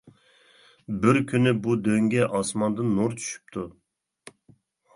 [1.03, 3.69] بىر كۈنى بۇ دۆڭگە ئاسماندىن نۇر چۈشۈپتۇ.